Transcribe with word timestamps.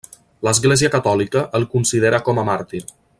L'església 0.47 0.89
catòlica 0.95 1.45
el 1.59 1.69
considera 1.77 2.25
com 2.31 2.43
a 2.45 2.51
màrtir. 2.53 2.87